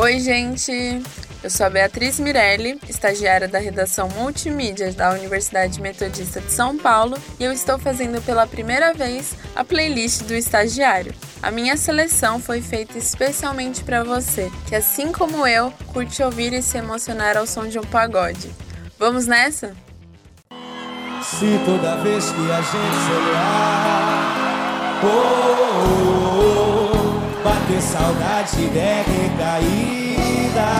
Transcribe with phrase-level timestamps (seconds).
[0.00, 1.02] Oi, gente!
[1.42, 7.18] Eu sou a Beatriz Mirelli, estagiária da redação Multimídia da Universidade Metodista de São Paulo,
[7.38, 11.12] e eu estou fazendo pela primeira vez a playlist do estagiário.
[11.42, 16.62] A minha seleção foi feita especialmente para você, que assim como eu, curte ouvir e
[16.62, 18.52] se emocionar ao som de um pagode.
[19.00, 19.74] Vamos nessa?
[21.24, 25.97] Se toda vez que a gente olhar, oh, oh,
[27.68, 30.70] bater saudade der recaída,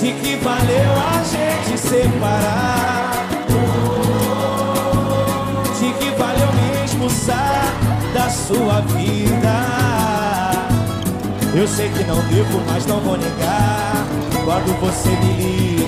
[0.00, 3.26] de que valeu a gente separar,
[5.78, 7.62] de que valeu me expulsar
[8.14, 9.58] da sua vida.
[11.54, 14.06] Eu sei que não devo, mas não vou negar
[14.44, 15.78] quando você me liga.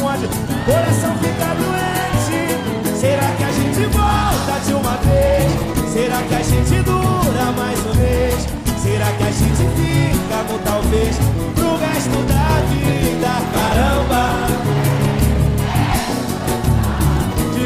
[0.00, 0.28] Não responde
[0.64, 5.92] Coração fica doente Será que a gente volta de uma vez?
[5.92, 8.46] Será que a gente dura mais uma vez?
[8.82, 11.16] Será que a gente fica com talvez
[11.54, 14.52] Pro resto da vida Caramba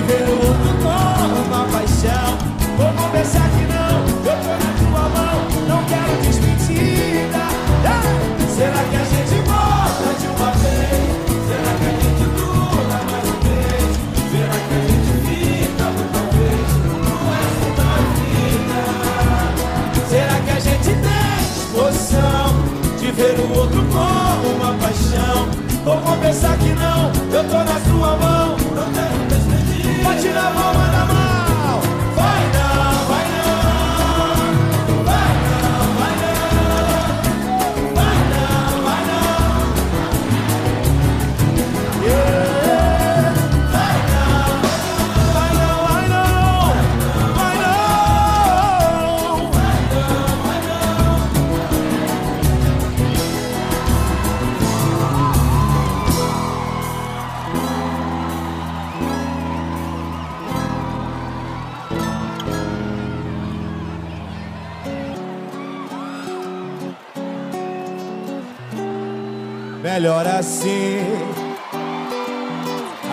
[0.07, 2.39] ver o outro com uma paixão.
[2.77, 7.43] Vou confessar que não, eu tô na tua mão, não quero desmentida.
[7.85, 8.03] Ah,
[8.55, 9.36] será que a gente
[26.27, 31.16] Confessar que não, eu tô na sua mão, não quero Bate na palma da mão.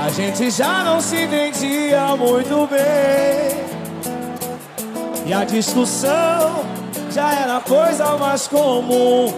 [0.06, 3.64] A gente já não se entendia muito bem.
[5.26, 6.66] E a discussão
[7.10, 9.34] já era coisa mais comum.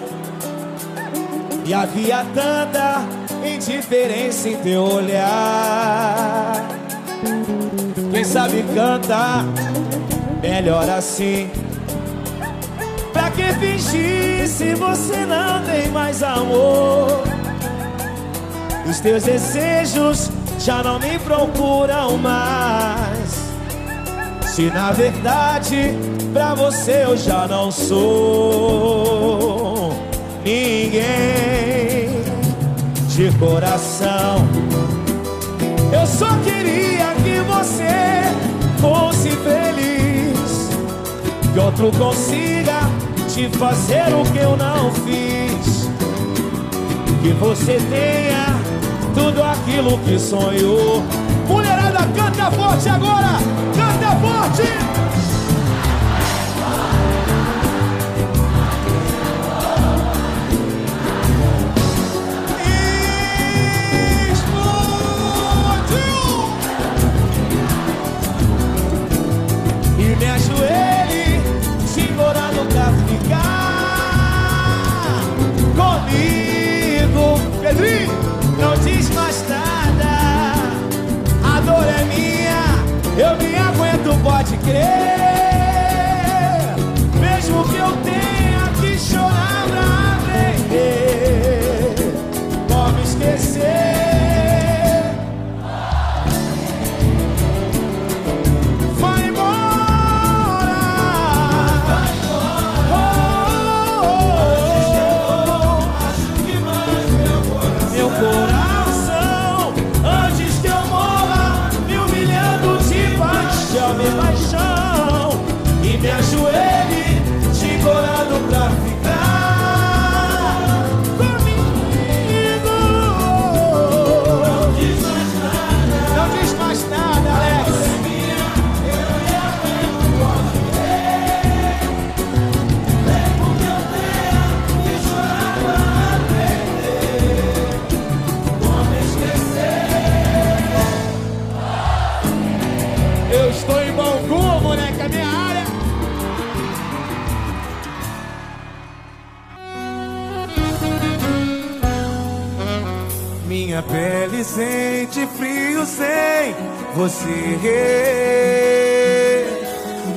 [1.65, 3.05] E havia tanta
[3.45, 6.65] indiferença em teu olhar.
[8.11, 9.45] Quem sabe canta
[10.41, 11.49] melhor assim.
[13.13, 17.44] Pra que fingir se você não tem mais amor?
[18.87, 20.29] Os teus desejos
[20.59, 23.45] já não me procuram mais.
[24.45, 25.93] Se na verdade
[26.31, 28.85] pra você eu já não sou
[30.43, 32.23] ninguém
[33.07, 34.47] de coração.
[35.91, 38.21] Eu só queria que você
[38.79, 40.69] fosse feliz,
[41.53, 42.81] que outro consiga
[43.33, 45.89] te fazer o que eu não fiz.
[47.21, 48.64] Que você tenha
[49.25, 51.03] tudo aquilo que sonhou.
[51.47, 53.39] Mulherada, canta forte agora!
[53.75, 55.14] Canta forte!
[84.67, 85.04] Aguento,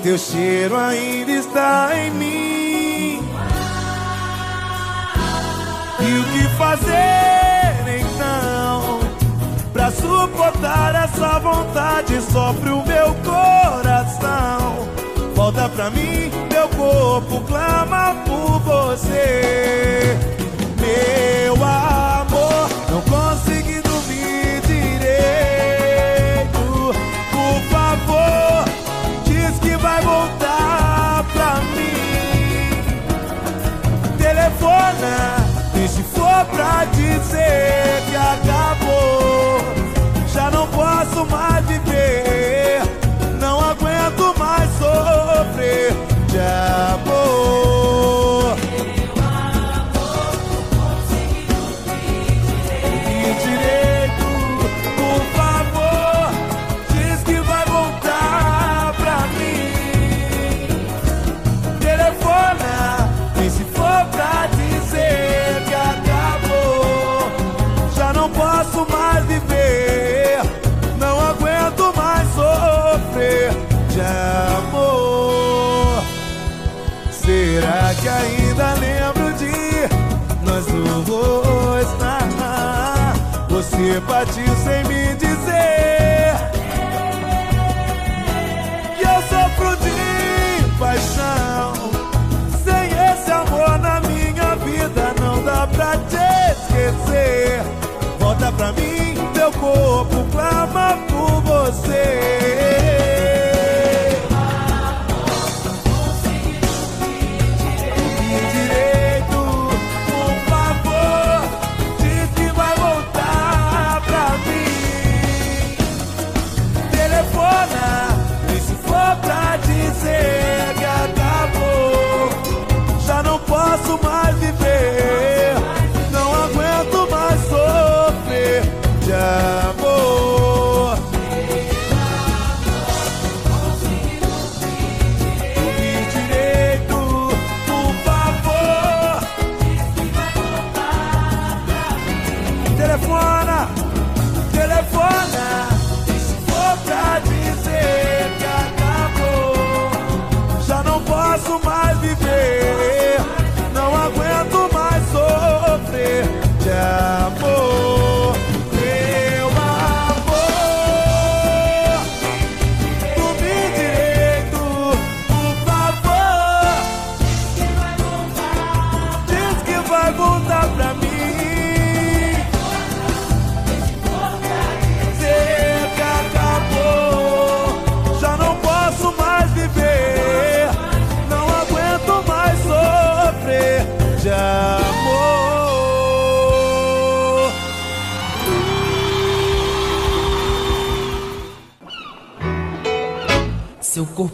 [0.02, 3.22] Teu cheiro ainda está em mim.
[6.00, 9.00] E o que fazer então?
[9.72, 14.88] Pra suportar essa vontade, sofre o meu coração.
[15.34, 20.16] Volta pra mim, meu corpo clama por você.
[20.80, 23.57] Meu amor, não consegui
[34.58, 35.36] Telefona,
[35.74, 39.60] e se for pra dizer que acabou,
[40.32, 42.82] já não posso mais viver.
[43.40, 45.92] Não aguento mais sofrer
[46.26, 47.77] de amor.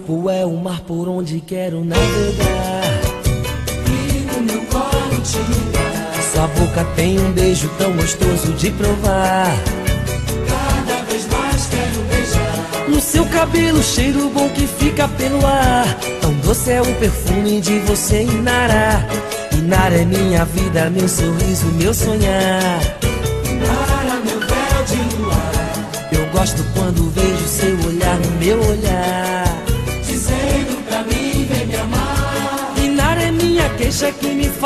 [0.05, 3.01] Corpo é o mar por onde quero navegar.
[3.87, 6.23] E no meu colo te ligar.
[6.33, 9.57] Sua boca tem um beijo tão gostoso de provar.
[10.49, 12.89] Cada vez mais quero beijar.
[12.89, 15.99] No seu cabelo, cheiro bom que fica pelo ar.
[16.21, 19.07] Tão doce é o perfume de você, Inara.
[19.53, 22.81] Inara é minha vida, meu sorriso, meu sonhar.
[23.45, 25.53] Inara, meu véu de luar.
[26.13, 28.94] Eu gosto quando vejo seu olhar no meu olhar.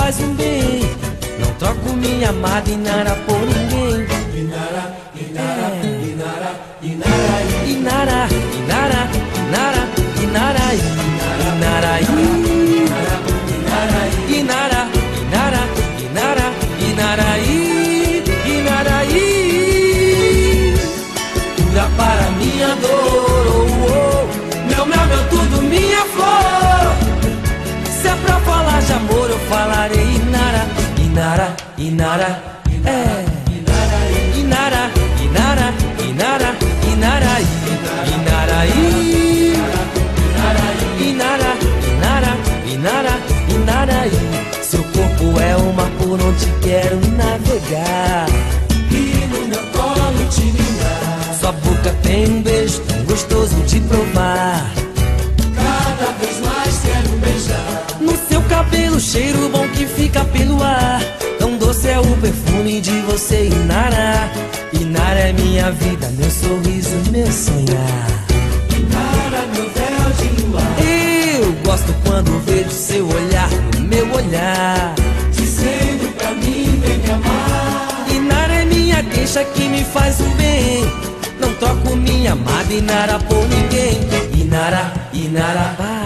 [0.08, 0.80] Faz um bem.
[1.38, 4.06] Não troco minha amada Inara por ninguém.
[4.34, 6.50] Inara, Inara, Inara,
[6.82, 8.47] Inara, Inara, Inara,
[32.08, 32.47] Nara.
[65.68, 68.06] Minha vida, meu sorriso, meu sonhar.
[68.76, 70.76] Inara meu véu de luar.
[70.80, 74.94] Eu gosto quando vejo seu olhar no meu olhar.
[75.32, 78.06] Dizendo pra mim, vem me amar.
[78.14, 80.84] Inara é minha queixa que me faz o bem.
[81.40, 84.00] Não troco minha amada Inara por ninguém.
[84.40, 85.97] Inara, Inara, Inara,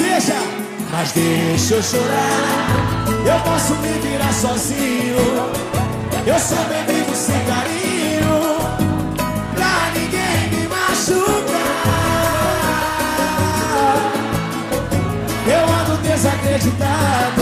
[0.00, 0.34] deixa,
[0.90, 2.80] mas deixa eu chorar.
[3.24, 5.16] Eu posso me virar sozinho.
[6.26, 8.58] Eu sou bem vivo sem carinho.
[9.54, 11.30] Pra ninguém me machucar.
[15.46, 17.39] Eu ando desacreditado.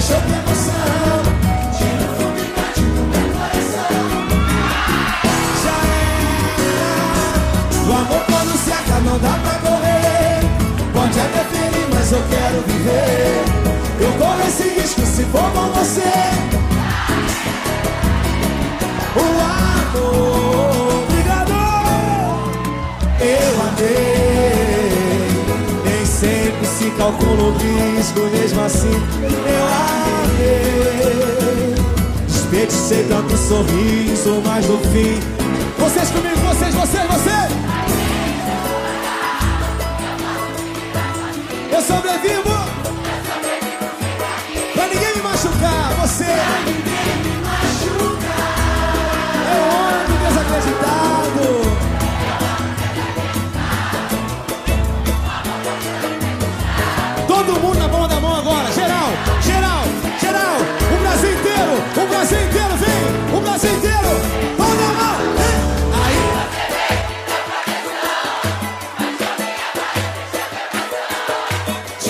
[0.00, 1.22] Guarda, mexeu com emoção.
[1.76, 4.00] Tira o fulminante do meu coração.
[5.62, 6.10] Já é.
[7.86, 10.40] O amor quando se acaba não dá pra correr.
[10.92, 13.44] Pode até ferir, mas eu quero viver.
[14.00, 16.12] Eu corro esse risco se for com você.
[19.16, 20.29] O amor,
[27.10, 29.64] calcula o risco, mesmo assim eu
[30.28, 31.74] amei.
[32.26, 35.18] Desperdicei tanto sorriso, mas no fim.
[35.78, 37.50] Vocês comigo, vocês, vocês, vocês!
[41.72, 42.49] Eu sobrevivo!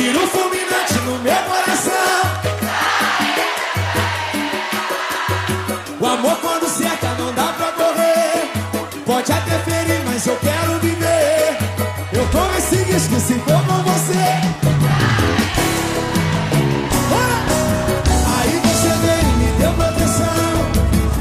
[0.00, 1.92] tiro fulminante no meu coração.
[6.00, 8.50] O amor quando cerca não dá pra correr.
[9.04, 11.58] Pode até ferir, mas eu quero viver.
[12.14, 14.24] Eu comecei a esquecer como você.
[18.38, 20.50] Aí você veio e me deu atenção,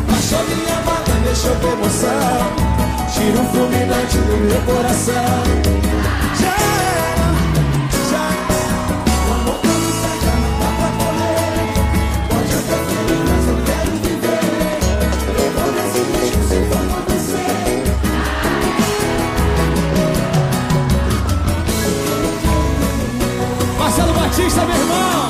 [0.08, 0.80] machucou minha
[1.26, 2.70] mexeu com emoção
[3.14, 5.80] Tira um fulminante no meu coração
[24.40, 25.30] Meu irmão.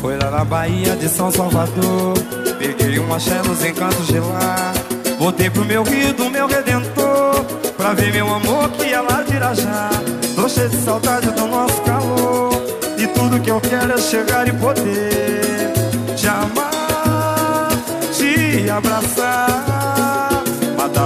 [0.00, 2.14] Foi lá na Bahia de São Salvador.
[2.58, 4.72] Peguei um axé nos encantos de lá.
[5.18, 7.44] Voltei pro meu rio do meu redentor.
[7.76, 9.90] Pra ver meu amor que é lá de Irajá
[10.34, 12.50] Tô cheio de saudade do nosso calor.
[12.96, 15.72] E tudo que eu quero é chegar e poder
[16.16, 17.68] Te amar,
[18.12, 19.73] te abraçar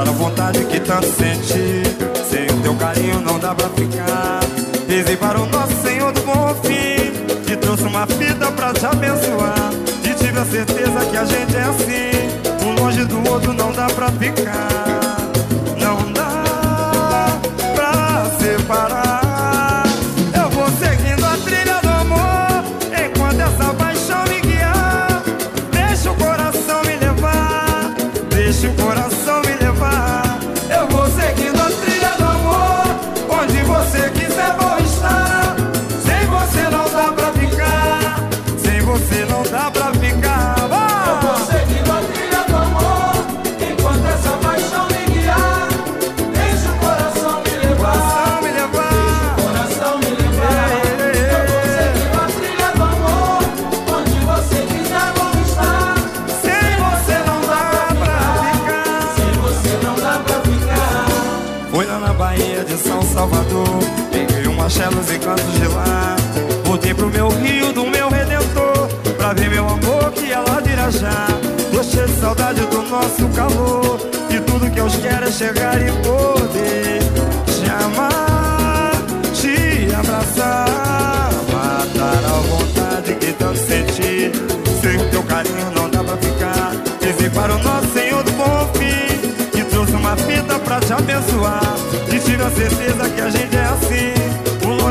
[0.09, 1.83] A vontade que tanto senti
[2.31, 4.41] Sem o teu carinho não dá pra ficar.
[4.89, 9.71] Rezei para o nosso Senhor do Bom Fim Te trouxe uma fita pra te abençoar.
[10.03, 12.67] E tive a certeza que a gente é assim.
[12.67, 15.08] Um longe do outro não dá pra ficar.
[64.69, 66.15] Axé nos encantos de lá.
[66.63, 70.71] Voltei pro meu rio do meu redentor Pra ver meu amor que é lá de
[70.71, 71.27] Irajá.
[71.73, 73.99] Tô cheio de saudade do nosso calor
[74.29, 76.99] E tudo que eu quero é chegar e poder
[77.47, 78.93] Te amar,
[79.33, 84.31] te abraçar Matar a vontade que tanto senti.
[84.83, 86.73] Sem teu carinho não dá pra ficar.
[87.01, 91.75] Dizer para o nosso Senhor do Bom Fim Que trouxe uma fita pra te abençoar.
[92.13, 93.58] E tive a certeza que a gente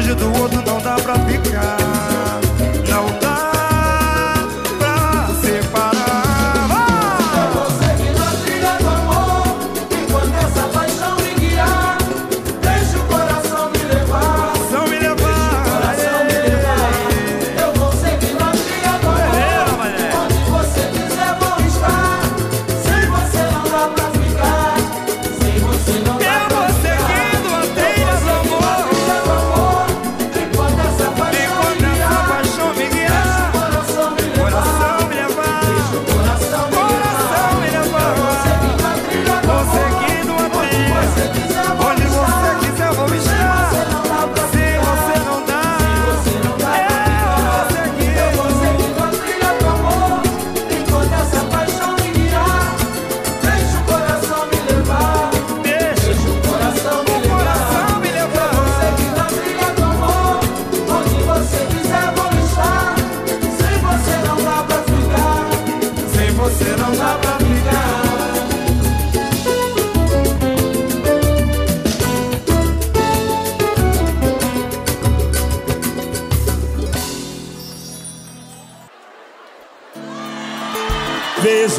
[0.07, 1.86] longe do outro não dá pra ficar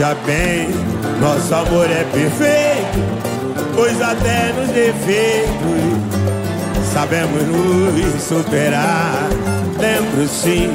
[0.08, 0.68] Veja bem,
[1.20, 2.98] nosso amor é perfeito,
[3.74, 5.52] pois até nos defeitos
[6.94, 9.28] sabemos nos superar.
[9.78, 10.70] Lembro sim,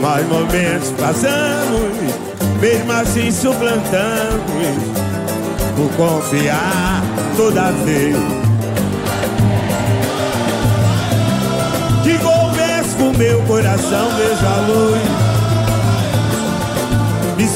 [0.00, 2.14] nós momentos passamos,
[2.60, 4.40] mesmo assim suplantamos,
[5.74, 7.02] por confiar
[7.36, 8.16] toda vez.
[12.04, 15.29] Que converso com meu coração, vejo a luz.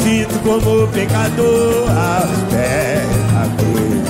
[0.05, 4.05] Sinto como pecador aos pés da cruz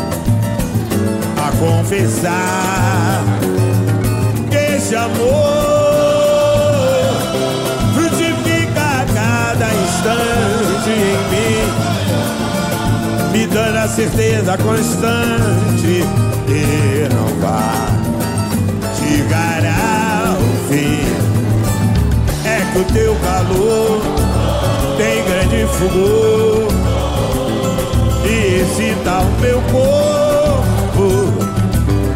[1.38, 3.22] A confessar.
[4.50, 5.14] Que esse amor
[7.94, 11.62] Frutifica cada instante em mim
[13.30, 16.04] Me dando a certeza constante
[16.48, 17.94] Que não vai
[18.98, 21.04] chegar ao fim.
[22.44, 24.43] É que o teu calor
[24.96, 26.68] tem grande fulgor
[28.24, 31.32] e excita o meu corpo.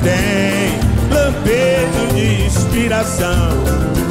[0.02, 0.78] Tem
[1.12, 3.50] lampejo de inspiração,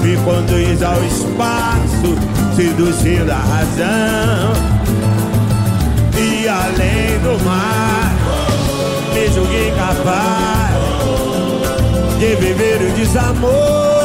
[0.01, 2.15] me conduz ao espaço,
[2.55, 4.53] seduzindo a razão.
[6.17, 8.15] E além do mar,
[9.13, 10.77] me julguei capaz
[12.19, 13.96] de viver o desamor.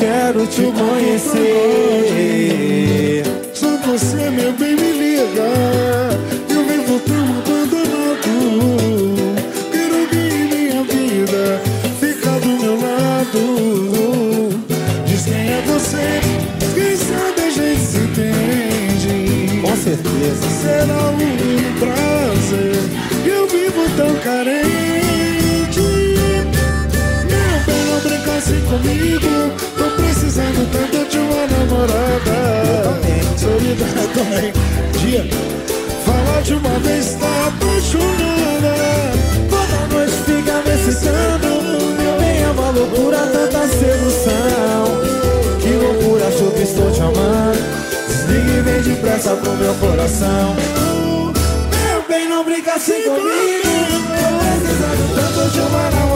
[0.00, 1.42] Quero te conhecer.
[3.52, 5.50] Só você, meu bem, me liga.
[6.48, 8.32] Eu vivo tão abandonado.
[9.70, 11.60] Quero alguém em minha vida
[12.00, 13.42] ficar do meu lado.
[15.04, 16.20] Diz quem é você,
[16.74, 19.60] quem sabe a gente se entende.
[19.60, 20.48] Com certeza.
[20.62, 21.18] Será um
[21.78, 22.80] prazer.
[23.26, 25.80] Eu vivo tão carente.
[27.28, 29.69] Meu bem, não brinca assim comigo.
[31.40, 33.00] Uma namorada.
[33.38, 34.52] Solidão também.
[35.00, 35.24] Dia.
[36.04, 38.74] Fala de uma vez, tá apaixonada.
[39.48, 41.48] Toda noite fica me excitando.
[41.96, 44.84] Meu bem, é uma loucura, tanta sedução.
[45.62, 47.58] Que loucura, acho que estou te amando.
[48.06, 50.54] Desligue e vem depressa pro meu coração.
[51.70, 53.70] Meu bem, não brinca assim comigo.
[54.98, 56.09] Tô tanto de uma namorada.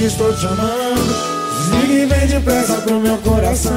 [0.00, 1.14] Que estou te amando.
[1.58, 3.74] Desliga e vem depressa pro meu coração.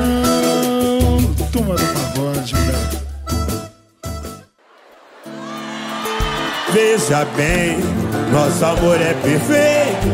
[1.52, 2.54] Turma do pagode.
[6.72, 7.78] Veja bem,
[8.32, 10.08] nosso amor é perfeito,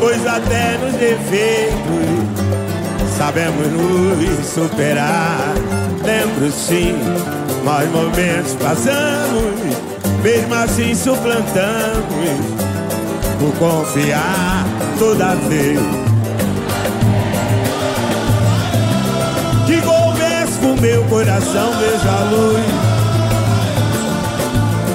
[0.00, 1.78] pois até nos defeitos
[3.16, 5.54] sabemos nos superar.
[6.04, 6.94] Lembro sim,
[7.64, 9.54] nós momentos passamos,
[10.22, 12.04] mesmo assim suplantamos,
[13.38, 14.66] por confiar
[14.98, 15.78] toda vez.
[19.66, 22.98] Que converso meu coração, veja a luz.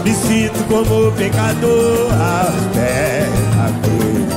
[0.04, 2.10] Me sinto como pecador
[2.74, 4.28] pés da cruz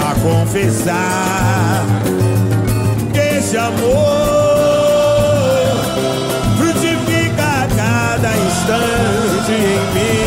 [0.00, 1.84] A confessar
[3.12, 3.72] que esse amor
[6.56, 10.21] Frutifica a cada instante em mim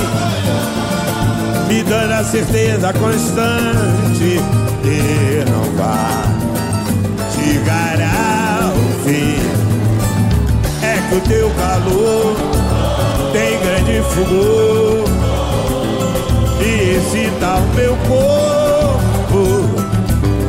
[1.87, 4.39] dando a certeza constante
[4.81, 6.25] Que não vai
[7.35, 7.99] chegar
[8.61, 9.37] ao fim
[10.81, 12.35] É que o teu calor
[13.33, 15.05] tem grande fulgor
[16.61, 19.43] e excita o meu corpo.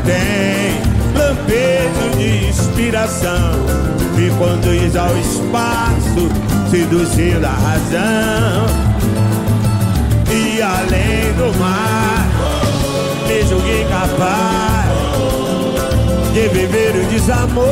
[0.04, 0.80] Tem
[1.18, 3.52] lampejo de inspiração,
[4.14, 6.30] me conduz ao espaço,
[6.70, 8.95] seduzindo a razão.
[10.62, 12.26] Além do mar,
[13.28, 14.86] me julguei capaz
[16.32, 17.66] de viver o desamor.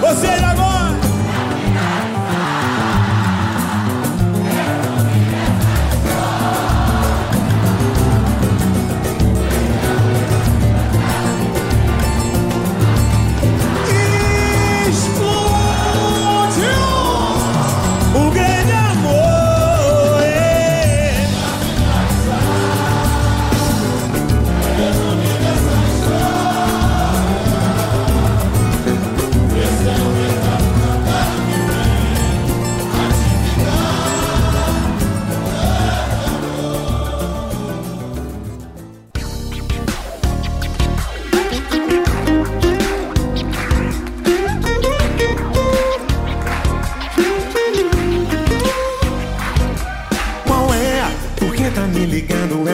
[0.00, 0.65] Você agora.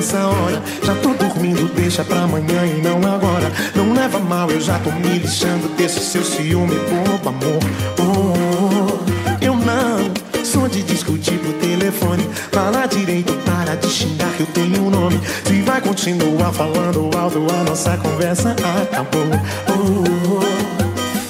[0.03, 0.63] Essa hora?
[0.83, 3.51] Já tô dormindo, deixa pra amanhã e não agora.
[3.75, 7.61] Não leva mal, eu já tô me lixando desse seu ciúme, bobo amor.
[7.99, 12.29] Oh, eu não sou de discutir por telefone.
[12.51, 15.21] Fala direito, para de xingar que eu tenho um nome.
[15.45, 18.51] Se vai continuar falando alto, a nossa conversa
[18.83, 19.23] acabou.
[19.69, 20.52] Oh,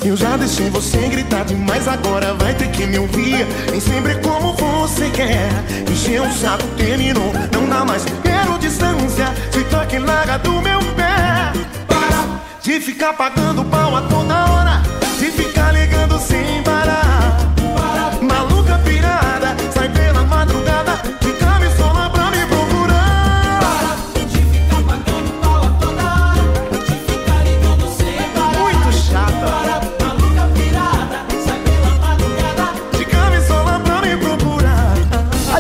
[0.05, 3.47] eu já deixei você gritar demais, agora vai ter que me ouvir.
[3.71, 5.49] Nem sempre é como você quer.
[5.91, 8.05] Encheu o saco, terminou, não dá mais.
[8.23, 11.53] Quero distância, se toque larga do meu pé.
[11.87, 14.83] Para de ficar pagando pau a toda hora.
[15.19, 17.42] De ficar ligando sem parar.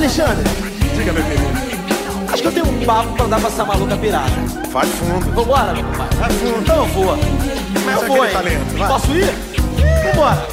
[0.02, 0.42] Alexandre,
[0.96, 1.44] Diga, meu querido.
[2.32, 4.32] acho que eu tenho um papo pra andar com essa maluca pirata.
[4.72, 5.32] Faz fundo.
[5.32, 6.08] Vambora, meu pai?
[6.18, 6.58] Faz fundo.
[6.58, 7.04] Então eu vou.
[7.16, 8.32] Começa eu vou, hein?
[8.32, 8.88] talento, vai.
[8.88, 9.32] Posso ir?
[10.04, 10.48] Vambora.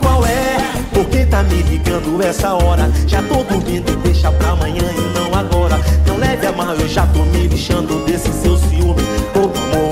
[0.00, 0.58] Qual é?
[0.92, 2.92] Por que tá me ligando essa hora?
[3.06, 5.80] Já tô dormindo, deixa pra amanhã e não agora.
[6.06, 9.00] Não leve a mal, eu já tô me lixando desse seu ciúme.
[9.34, 9.89] Oh, amor,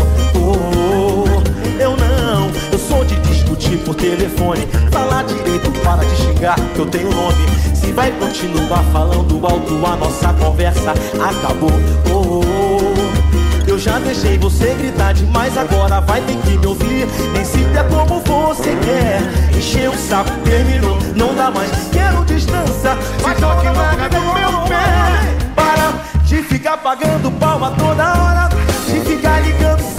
[3.59, 4.67] discutir por telefone.
[4.91, 7.47] Falar direito, para de xingar, que eu tenho nome.
[7.75, 11.73] Se vai continuar falando alto, a nossa conversa acabou.
[12.11, 13.69] Oh, oh, oh.
[13.69, 17.07] Eu já deixei você gritar demais, agora vai ter que me ouvir.
[17.33, 19.57] Nem se der como você quer.
[19.57, 21.71] Encheu o saco, terminou, não dá mais.
[21.93, 25.53] Quero distância, vai toque larga do meu pé.
[25.55, 25.93] Para
[26.23, 28.49] de ficar pagando palma toda hora.
[28.87, 29.98] De ficar ligando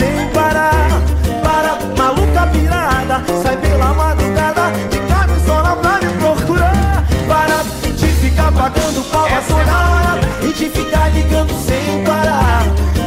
[3.44, 4.72] sai pela madrugada.
[4.90, 7.06] De camisola pra me procurar.
[7.28, 10.20] Para de ficar pagando palma toda hora.
[10.42, 12.64] E de ficar ligando sem parar.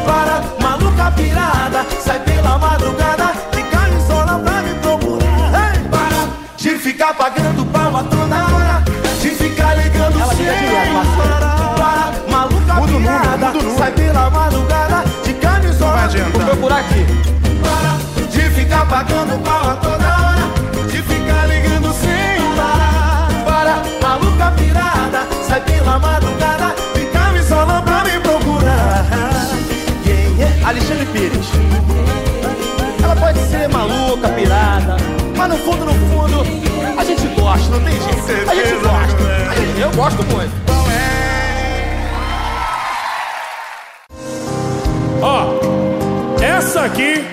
[0.07, 3.33] Para, maluca pirada, sai pela madrugada.
[3.53, 5.75] De camisola pra me procurar.
[5.75, 7.65] Ei, para de ficar pagando
[8.05, 8.83] toda hora.
[9.21, 10.47] De ficar ligando sem
[11.17, 11.75] parar.
[11.77, 13.79] Para, maluca Muda o número, pirada, muda o número.
[13.79, 15.05] sai pela madrugada.
[15.25, 16.33] De camisola adiantar.
[16.33, 17.42] Vou procurar aqui.
[18.93, 20.87] Pagando palma toda hora.
[20.91, 23.29] De ficar ligando sem parar.
[23.43, 26.75] Para, maluca pirada, sai pela madrugada.
[26.95, 29.07] De camisola pra me procurar.
[30.05, 30.63] Quem é?
[30.63, 31.49] Alexandre Pires.
[33.03, 34.97] Ela pode ser maluca, pirada,
[35.39, 36.45] mas no fundo, no fundo,
[36.99, 38.51] a gente gosta, não tem jeito.
[38.51, 39.51] A gente gosta.
[39.51, 40.53] A gente- eu gosto muito.
[45.23, 45.47] Ó,
[46.43, 47.25] essa aqui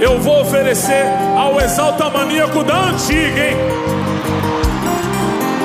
[0.00, 1.04] eu vou oferecer
[1.36, 3.56] ao Exalta Maníaco da antiga, hein?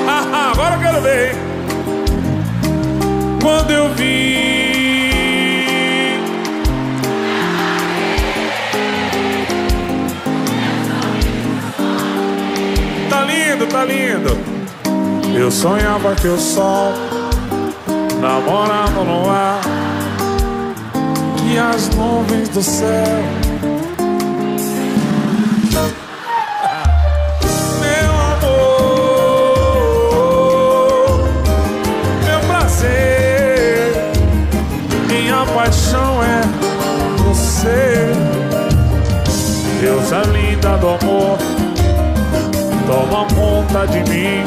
[0.36, 1.38] Ah, agora eu quero ver, hein?
[3.40, 4.54] Quando eu vi.
[13.08, 14.38] Tá lindo, tá lindo.
[15.38, 16.92] Eu sonhava que o sol
[18.20, 19.60] namorando no ar
[21.46, 23.43] e as nuvens do céu.
[40.80, 41.38] Do amor,
[42.86, 44.42] toma conta de mim.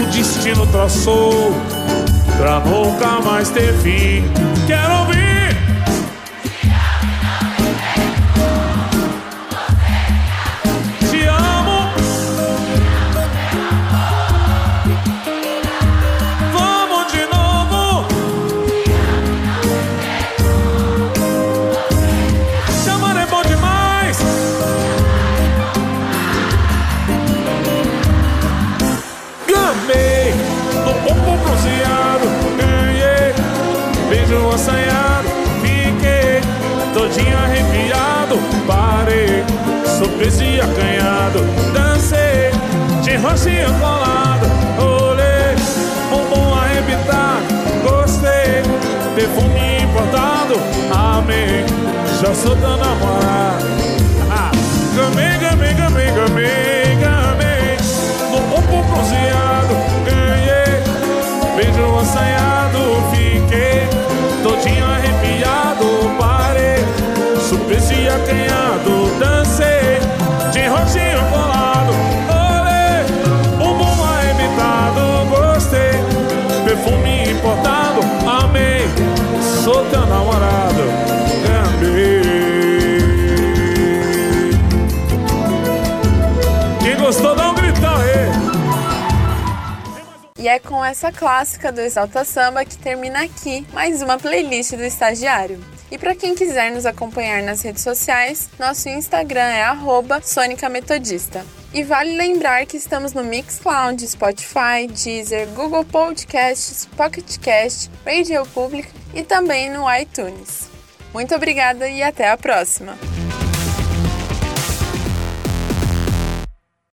[0.00, 1.52] O destino traçou
[2.38, 4.24] pra nunca mais ter fim.
[43.34, 44.46] Roxinho colado,
[44.78, 45.56] olhei,
[46.08, 47.44] bumbum arrebitado,
[47.82, 48.62] gostei,
[49.16, 50.54] perfume importado,
[50.94, 51.64] amei,
[52.20, 53.64] já sou teu namorado.
[54.30, 54.52] Ah,
[54.94, 57.76] Gamei, gamei, gamei, gamei, gamei
[58.30, 59.74] No pombo bronzeado,
[60.06, 60.82] ganhei
[61.56, 62.78] Beijo assanhado,
[63.10, 63.88] fiquei
[64.42, 65.13] Todinho arrepiado,
[90.54, 95.58] é com essa clássica do Exalta Samba que termina aqui mais uma playlist do Estagiário.
[95.90, 101.44] E para quem quiser nos acompanhar nas redes sociais, nosso Instagram é arroba Sônica Metodista.
[101.72, 108.88] E vale lembrar que estamos no Mixcloud, Spotify, Deezer, Google Podcasts, Pocket Cast, Radio Public
[109.12, 110.70] e também no iTunes.
[111.12, 112.96] Muito obrigada e até a próxima!